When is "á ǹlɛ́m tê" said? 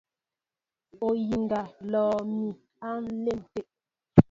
2.87-3.61